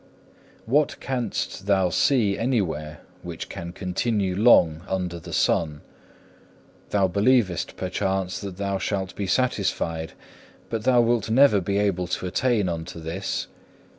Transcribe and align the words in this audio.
8. 0.63 0.67
What 0.67 0.99
canst 0.99 1.67
thou 1.67 1.91
see 1.91 2.35
anywhere 2.35 3.01
which 3.21 3.49
can 3.49 3.71
continue 3.71 4.35
long 4.35 4.81
under 4.87 5.19
the 5.19 5.31
sun? 5.31 5.81
Thou 6.89 7.07
believest 7.07 7.77
perchance 7.77 8.39
that 8.39 8.57
thou 8.57 8.79
shalt 8.79 9.15
be 9.15 9.27
satisfied, 9.27 10.13
but 10.71 10.85
thou 10.85 11.01
wilt 11.01 11.29
never 11.29 11.61
be 11.61 11.77
able 11.77 12.07
to 12.07 12.25
attain 12.25 12.67
unto 12.67 12.99
this. 12.99 13.45